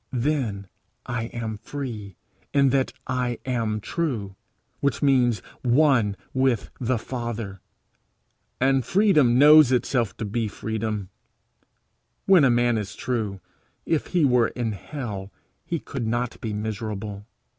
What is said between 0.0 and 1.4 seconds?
Then I